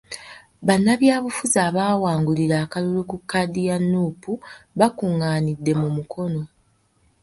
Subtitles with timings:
[0.67, 4.31] Bannabyabufuzi abaawangulira akalulu ku kkaadi ya Nuupu
[4.79, 6.41] bakungaanidde mu Mukono.